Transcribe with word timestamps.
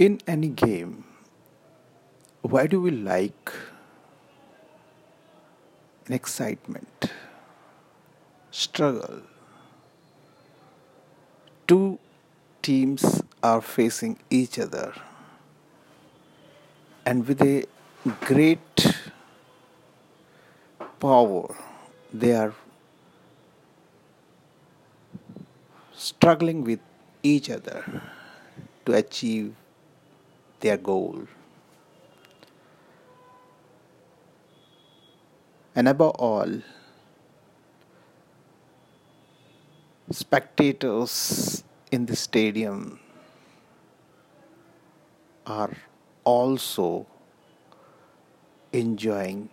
In 0.00 0.18
any 0.26 0.48
game, 0.48 1.04
why 2.40 2.66
do 2.66 2.80
we 2.80 2.90
like 2.90 3.52
an 6.06 6.14
excitement, 6.14 7.10
struggle? 8.50 9.20
Two 11.66 11.98
teams 12.62 13.20
are 13.42 13.60
facing 13.60 14.16
each 14.30 14.58
other, 14.58 14.94
and 17.04 17.28
with 17.28 17.42
a 17.42 17.66
great 18.22 18.96
power, 20.98 21.54
they 22.10 22.34
are 22.34 22.54
struggling 25.92 26.64
with 26.64 26.80
each 27.22 27.50
other 27.50 28.02
to 28.86 28.94
achieve 28.94 29.54
their 30.60 30.76
goal. 30.76 31.26
And 35.74 35.88
above 35.88 36.16
all, 36.18 36.62
spectators 40.10 41.64
in 41.90 42.06
the 42.06 42.16
stadium 42.16 43.00
are 45.46 45.76
also 46.24 47.06
enjoying 48.72 49.48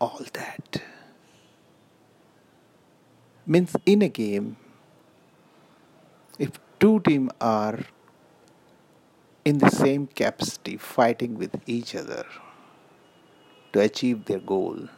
all 0.00 0.20
that. 0.32 0.82
Means 3.46 3.76
in 3.84 4.02
a 4.02 4.08
game, 4.08 4.56
if 6.38 6.52
two 6.78 7.00
teams 7.00 7.30
are 7.40 7.80
in 9.44 9.58
the 9.58 9.70
same 9.70 10.06
capacity 10.06 10.76
fighting 10.76 11.36
with 11.38 11.60
each 11.66 11.94
other 11.94 12.24
to 13.72 13.80
achieve 13.80 14.24
their 14.24 14.38
goal, 14.40 14.88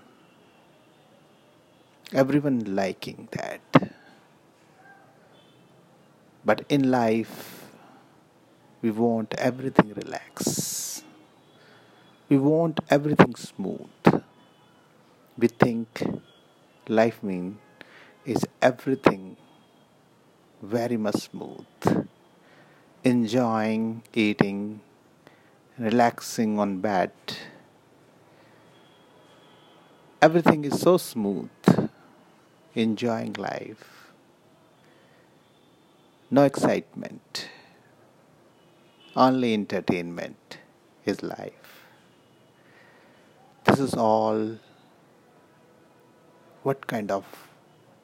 everyone 2.12 2.74
liking 2.74 3.28
that. 3.32 3.60
But 6.44 6.64
in 6.70 6.90
life, 6.90 7.68
we 8.82 8.90
want 8.90 9.34
everything 9.34 9.92
relaxed. 9.94 11.04
We 12.28 12.38
want 12.38 12.80
everything 12.90 13.34
smooth. 13.34 13.88
We 15.38 15.48
think 15.48 16.02
life 16.88 17.22
mean 17.22 17.58
is 18.24 18.44
everything 18.62 19.36
very 20.62 20.96
much 20.96 21.16
smooth. 21.16 22.05
Enjoying 23.06 24.02
eating, 24.14 24.80
relaxing 25.78 26.58
on 26.58 26.80
bed. 26.80 27.12
Everything 30.20 30.64
is 30.64 30.80
so 30.80 30.96
smooth. 30.96 31.50
Enjoying 32.74 33.34
life. 33.34 34.10
No 36.32 36.42
excitement. 36.42 37.48
Only 39.14 39.54
entertainment 39.54 40.58
is 41.04 41.22
life. 41.22 41.84
This 43.66 43.78
is 43.78 43.94
all 43.94 44.58
what 46.64 46.88
kind 46.88 47.12
of 47.12 47.24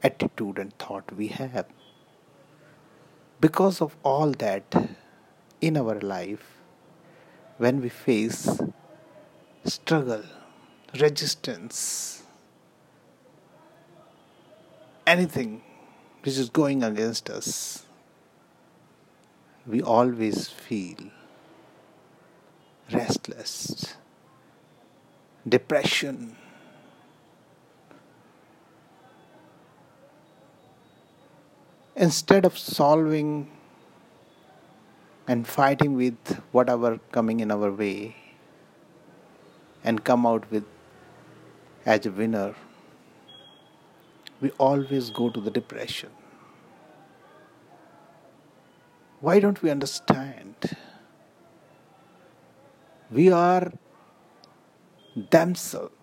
attitude 0.01 0.57
and 0.57 0.73
thought 0.79 1.11
we 1.11 1.27
have. 1.27 1.65
Because 3.43 3.81
of 3.81 3.97
all 4.03 4.31
that 4.39 4.73
in 5.59 5.75
our 5.75 5.99
life, 5.99 6.43
when 7.57 7.81
we 7.81 7.89
face 7.89 8.61
struggle, 9.65 10.23
resistance, 10.97 12.23
anything 15.05 15.61
which 16.21 16.37
is 16.37 16.49
going 16.49 16.83
against 16.83 17.29
us, 17.29 17.83
we 19.67 19.81
always 19.81 20.47
feel 20.47 21.11
restless, 22.93 23.95
depression, 25.45 26.37
instead 31.95 32.45
of 32.45 32.57
solving 32.57 33.49
and 35.27 35.47
fighting 35.47 35.93
with 35.95 36.41
whatever 36.51 36.99
coming 37.11 37.39
in 37.39 37.51
our 37.51 37.71
way 37.71 38.15
and 39.83 40.03
come 40.03 40.25
out 40.25 40.49
with 40.51 40.65
as 41.85 42.05
a 42.05 42.11
winner 42.11 42.53
we 44.43 44.51
always 44.59 45.09
go 45.09 45.29
to 45.29 45.39
the 45.39 45.49
depression. 45.49 46.09
Why 49.21 49.39
don't 49.39 49.61
we 49.63 49.69
understand? 49.69 50.75
We 53.09 53.31
are 53.31 53.71
themselves 55.15 56.02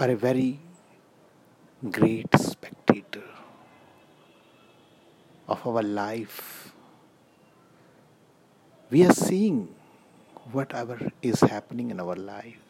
are 0.00 0.10
a 0.10 0.16
very 0.16 0.58
great 1.90 2.34
spectator 2.38 3.22
of 5.46 5.66
our 5.66 5.82
life. 5.82 6.72
We 8.90 9.04
are 9.04 9.12
seeing 9.12 9.74
whatever 10.52 11.10
is 11.20 11.40
happening 11.40 11.90
in 11.90 12.00
our 12.00 12.16
life. 12.16 12.62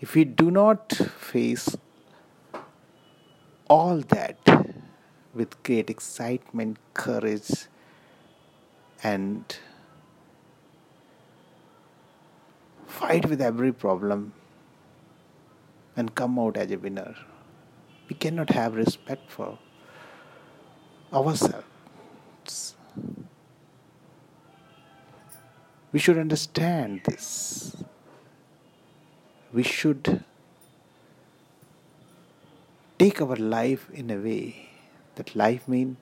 If 0.00 0.14
we 0.14 0.24
do 0.24 0.50
not 0.50 0.92
face 0.92 1.76
all 3.68 3.98
that 3.98 4.38
with 5.34 5.60
great 5.64 5.90
excitement, 5.90 6.78
courage, 6.94 7.66
and 9.02 9.58
fight 12.86 13.28
with 13.28 13.40
every 13.40 13.72
problem, 13.72 14.34
and 15.96 16.14
come 16.14 16.38
out 16.38 16.56
as 16.56 16.70
a 16.70 16.76
winner. 16.76 17.14
We 18.08 18.16
cannot 18.16 18.50
have 18.50 18.74
respect 18.74 19.30
for 19.30 19.58
ourselves. 21.12 22.74
We 25.92 25.98
should 25.98 26.18
understand 26.18 27.02
this. 27.04 27.76
We 29.52 29.62
should 29.62 30.24
take 32.98 33.20
our 33.20 33.36
life 33.36 33.90
in 33.92 34.10
a 34.10 34.16
way 34.16 34.70
that 35.16 35.36
life 35.36 35.68
means 35.68 35.96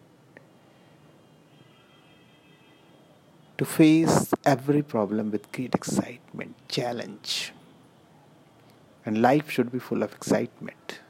to 3.58 3.64
face 3.64 4.32
every 4.44 4.82
problem 4.82 5.30
with 5.30 5.50
great 5.52 5.74
excitement, 5.74 6.54
challenge 6.68 7.52
and 9.04 9.22
life 9.22 9.50
should 9.50 9.72
be 9.72 9.78
full 9.78 10.02
of 10.02 10.12
excitement. 10.12 11.00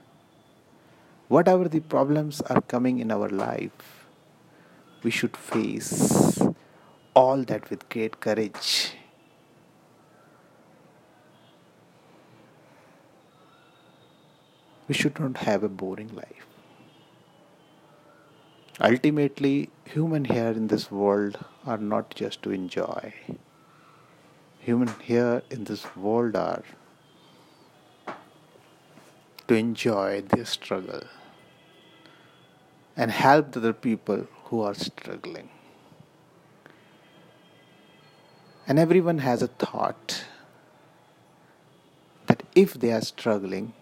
Whatever 1.28 1.68
the 1.68 1.80
problems 1.80 2.40
are 2.42 2.60
coming 2.60 2.98
in 2.98 3.10
our 3.10 3.28
life, 3.28 4.06
we 5.02 5.10
should 5.10 5.36
face 5.36 6.42
all 7.14 7.42
that 7.44 7.70
with 7.70 7.88
great 7.88 8.20
courage. 8.20 8.94
We 14.88 14.94
should 14.94 15.20
not 15.20 15.36
have 15.38 15.62
a 15.62 15.68
boring 15.68 16.14
life. 16.14 16.47
Ultimately, 18.80 19.70
human 19.84 20.24
here 20.24 20.50
in 20.50 20.66
this 20.66 20.91
world 20.91 21.38
are 21.66 21.78
not 21.78 22.15
just 22.15 22.42
to 22.42 22.50
enjoy. 22.50 23.12
Human 24.59 24.88
here 25.00 25.42
in 25.50 25.65
this 25.65 25.84
world 25.94 26.34
are 26.34 26.65
to 29.50 29.56
enjoy 29.56 30.20
their 30.20 30.44
struggle 30.44 31.02
and 32.97 33.10
help 33.10 33.56
other 33.56 33.72
people 33.72 34.28
who 34.44 34.60
are 34.62 34.74
struggling. 34.74 35.48
And 38.68 38.78
everyone 38.78 39.18
has 39.18 39.42
a 39.42 39.48
thought 39.48 40.24
that 42.28 42.44
if 42.54 42.74
they 42.74 42.92
are 42.92 43.00
struggling, 43.00 43.72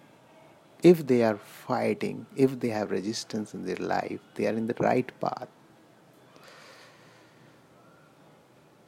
if 0.82 1.06
they 1.06 1.22
are 1.22 1.36
fighting, 1.36 2.24
if 2.34 2.58
they 2.60 2.70
have 2.70 2.90
resistance 2.90 3.52
in 3.52 3.66
their 3.66 3.76
life, 3.76 4.20
they 4.36 4.46
are 4.46 4.54
in 4.54 4.68
the 4.68 4.76
right 4.80 5.12
path. 5.20 5.48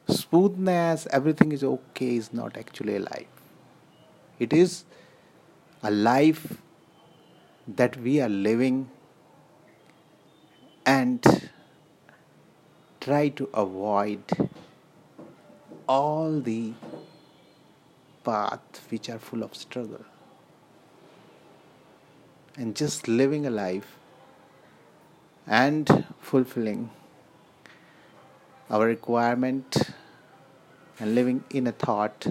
Smoothness, 0.07 1.05
everything 1.11 1.51
is 1.51 1.63
okay, 1.63 2.15
is 2.15 2.33
not 2.33 2.57
actually 2.57 2.95
a 2.95 3.01
life. 3.01 3.39
It 4.39 4.51
is 4.51 4.85
a 5.83 5.91
life 5.91 6.57
that 7.67 7.97
we 7.97 8.19
are 8.19 8.29
living 8.29 8.89
and 10.85 11.49
try 12.99 13.29
to 13.29 13.49
avoid 13.53 14.23
all 15.87 16.39
the 16.39 16.73
paths 18.23 18.81
which 18.89 19.09
are 19.09 19.19
full 19.19 19.43
of 19.43 19.55
struggle. 19.55 20.05
And 22.57 22.75
just 22.75 23.07
living 23.07 23.45
a 23.45 23.49
life 23.49 23.97
and 25.47 26.05
fulfilling 26.19 26.89
our 28.69 28.85
requirement 28.85 29.93
and 30.99 31.15
living 31.15 31.43
in 31.49 31.67
a 31.67 31.71
thought 31.71 32.27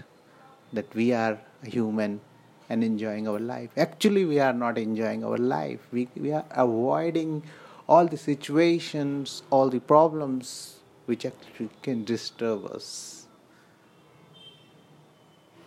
that 0.72 0.94
we 0.94 1.12
are 1.12 1.38
a 1.62 1.68
human 1.68 2.20
and 2.70 2.84
enjoying 2.84 3.26
our 3.28 3.40
life. 3.40 3.70
Actually, 3.76 4.24
we 4.24 4.38
are 4.38 4.52
not 4.52 4.78
enjoying 4.78 5.24
our 5.24 5.36
life. 5.36 5.80
We, 5.90 6.08
we 6.16 6.32
are 6.32 6.44
avoiding 6.52 7.42
all 7.88 8.06
the 8.06 8.16
situations, 8.16 9.42
all 9.50 9.68
the 9.68 9.80
problems 9.80 10.76
which 11.06 11.26
actually 11.26 11.70
can 11.82 12.04
disturb 12.04 12.64
us. 12.66 13.26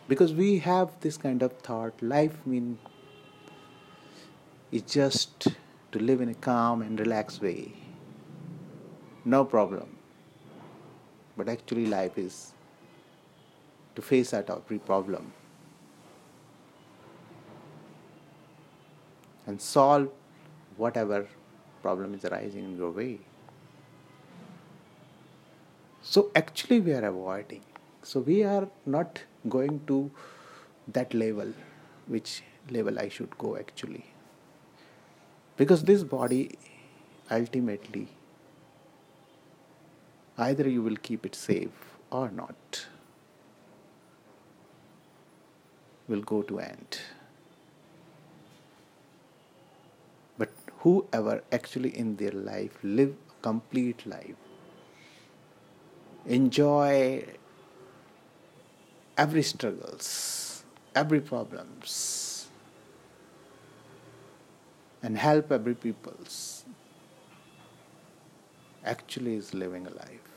Because 0.08 0.34
we 0.34 0.60
have 0.60 0.98
this 1.02 1.18
kind 1.18 1.44
of 1.44 1.52
thought 1.60 2.02
life 2.02 2.38
means 2.46 2.80
is 4.72 4.82
just 4.84 5.50
to 5.92 6.00
live 6.00 6.22
in 6.22 6.30
a 6.30 6.34
calm 6.34 6.82
and 6.82 7.00
relaxed 7.00 7.42
way. 7.42 7.74
No 9.26 9.44
problem. 9.44 9.98
But 11.36 11.50
actually, 11.50 11.86
life 11.88 12.18
is 12.18 12.54
to 13.96 14.02
face 14.02 14.34
out 14.34 14.50
every 14.50 14.80
problem 14.80 15.34
and 19.46 19.62
solve 19.62 20.10
whatever 20.78 21.28
problem 21.82 22.14
is 22.14 22.26
arising 22.26 22.64
in 22.64 22.78
your 22.78 22.92
way. 22.92 23.20
So, 26.02 26.32
actually, 26.36 26.80
we 26.80 26.94
are 26.94 27.06
avoiding. 27.06 27.62
So, 28.02 28.20
we 28.20 28.44
are 28.44 28.68
not 28.86 29.24
going 29.50 29.82
to 29.88 30.12
that 30.88 31.14
level, 31.14 31.54
which 32.08 32.44
level 32.70 33.00
I 33.00 33.10
should 33.10 33.38
go 33.38 33.58
actually 33.58 34.06
because 35.58 35.84
this 35.84 36.04
body 36.04 36.58
ultimately 37.30 38.08
either 40.38 40.68
you 40.68 40.82
will 40.82 40.96
keep 40.96 41.26
it 41.26 41.36
safe 41.36 41.98
or 42.10 42.30
not 42.32 42.88
will 46.08 46.22
go 46.22 46.42
to 46.42 46.60
end 46.60 47.00
but 50.38 50.50
whoever 50.84 51.44
actually 51.52 51.96
in 51.98 52.16
their 52.18 52.32
life 52.32 52.78
live 52.84 53.16
a 53.30 53.42
complete 53.42 54.06
life 54.06 54.36
enjoy 56.26 57.26
every 59.18 59.44
struggles 59.44 60.64
every 60.96 61.20
problems 61.20 62.48
and 65.02 65.18
help 65.18 65.52
every 65.52 65.76
people's 65.76 66.64
actually 68.86 69.36
is 69.36 69.54
living 69.54 69.88
a 69.88 69.90
life. 69.90 70.30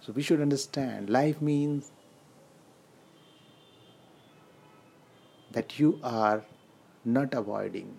So 0.00 0.12
we 0.12 0.22
should 0.22 0.40
understand 0.40 1.10
life 1.10 1.40
means 1.42 1.90
that 5.52 5.78
you 5.78 5.98
are 6.02 6.44
not 7.08 7.34
avoiding, 7.34 7.96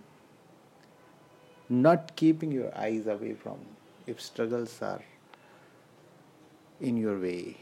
not 1.67 2.15
keeping 2.15 2.51
your 2.51 2.75
eyes 2.77 3.07
away 3.07 3.33
from 3.33 3.59
if 4.05 4.21
struggles 4.21 4.81
are 4.81 5.01
in 6.79 6.95
your 6.95 7.19
way 7.19 7.57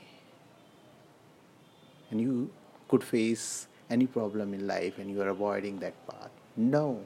and 2.09 2.21
you 2.21 2.49
could 2.87 3.03
face 3.03 3.67
any 3.89 4.05
problem 4.05 4.53
in 4.53 4.67
life 4.67 4.97
and 4.97 5.09
you 5.09 5.21
are 5.21 5.29
avoiding 5.29 5.79
that 5.79 6.07
path. 6.07 6.29
No. 6.55 7.05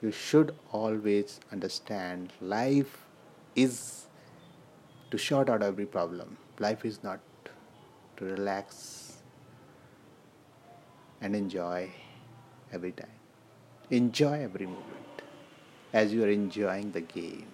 You 0.00 0.12
should 0.12 0.54
always 0.72 1.40
understand 1.52 2.32
life 2.40 3.04
is 3.56 4.06
to 5.10 5.18
sort 5.18 5.50
out 5.50 5.62
every 5.62 5.86
problem. 5.86 6.36
Life 6.60 6.84
is 6.84 7.02
not 7.02 7.20
to 8.16 8.24
relax 8.24 9.16
and 11.20 11.34
enjoy 11.34 11.90
every 12.72 12.92
time. 12.92 13.18
Enjoy 13.90 14.42
every 14.42 14.66
moment 14.66 15.22
as 15.92 16.12
you 16.12 16.24
are 16.24 16.28
enjoying 16.28 16.92
the 16.92 17.00
game. 17.00 17.46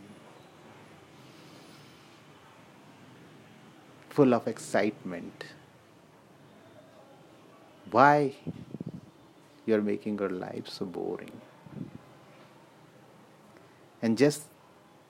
Full 4.10 4.34
of 4.34 4.46
excitement 4.46 5.44
why 7.90 8.34
you're 9.66 9.82
making 9.82 10.18
your 10.18 10.30
life 10.30 10.68
so 10.68 10.84
boring 10.84 11.40
and 14.02 14.18
just 14.18 14.42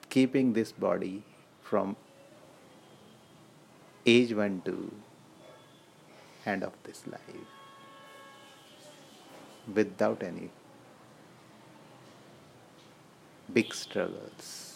keeping 0.08 0.52
this 0.52 0.70
body 0.72 1.22
from 1.62 1.96
age 4.06 4.34
1 4.34 4.62
to 4.66 4.92
end 6.46 6.62
of 6.62 6.72
this 6.84 7.06
life 7.06 7.63
without 9.72 10.22
any 10.22 10.50
big 13.52 13.74
struggles 13.74 14.74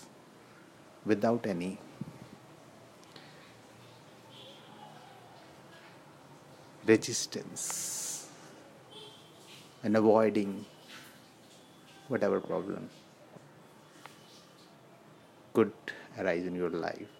without 1.04 1.46
any 1.46 1.78
resistance 6.86 8.28
and 9.82 9.96
avoiding 9.96 10.64
whatever 12.08 12.40
problem 12.40 12.88
could 15.52 15.72
arise 16.18 16.46
in 16.46 16.54
your 16.54 16.70
life. 16.70 17.17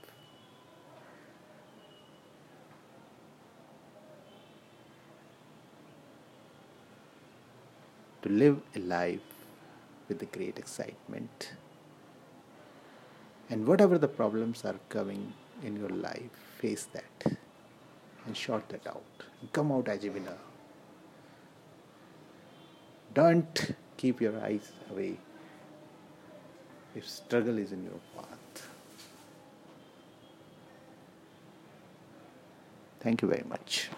To 8.23 8.29
live 8.29 8.61
a 8.75 8.81
life 8.81 9.21
with 10.09 10.23
a 10.23 10.27
great 10.27 10.59
excitement. 10.59 11.53
And 13.51 13.67
whatever 13.67 13.99
the 13.99 14.09
problems 14.09 14.65
are 14.65 14.79
coming 14.89 15.33
in 15.63 15.77
your 15.77 15.89
life, 15.89 16.31
face 16.59 16.87
that 16.93 17.37
and 18.27 18.37
sort 18.37 18.69
that 18.69 18.87
out. 18.87 19.03
Come 19.53 19.73
out 19.73 19.89
as 19.89 20.05
a 20.05 20.11
winner. 20.11 20.37
Don't 23.15 23.75
keep 23.97 24.21
your 24.21 24.39
eyes 24.41 24.71
away 24.91 25.17
if 26.95 27.09
struggle 27.09 27.59
is 27.59 27.73
in 27.73 27.85
your 27.85 28.01
path. 28.17 28.69
Thank 33.01 33.23
you 33.23 33.29
very 33.29 33.45
much. 33.49 33.89